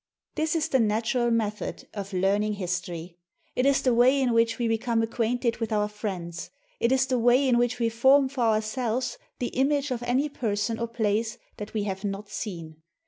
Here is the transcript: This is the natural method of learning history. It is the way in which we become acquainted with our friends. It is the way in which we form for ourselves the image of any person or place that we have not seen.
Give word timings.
This 0.33 0.55
is 0.55 0.67
the 0.69 0.79
natural 0.79 1.29
method 1.29 1.87
of 1.93 2.11
learning 2.11 2.53
history. 2.53 3.19
It 3.55 3.67
is 3.67 3.83
the 3.83 3.93
way 3.93 4.19
in 4.19 4.33
which 4.33 4.57
we 4.57 4.67
become 4.67 5.03
acquainted 5.03 5.57
with 5.57 5.71
our 5.71 5.87
friends. 5.87 6.49
It 6.79 6.91
is 6.91 7.05
the 7.05 7.19
way 7.19 7.47
in 7.47 7.59
which 7.59 7.77
we 7.77 7.87
form 7.89 8.27
for 8.27 8.41
ourselves 8.41 9.19
the 9.37 9.49
image 9.49 9.91
of 9.91 10.01
any 10.01 10.27
person 10.27 10.79
or 10.79 10.87
place 10.87 11.37
that 11.57 11.75
we 11.75 11.83
have 11.83 12.03
not 12.03 12.29
seen. 12.31 12.77